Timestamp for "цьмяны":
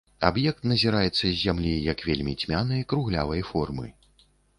2.45-2.79